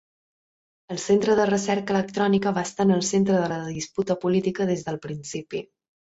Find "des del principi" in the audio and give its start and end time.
4.73-5.65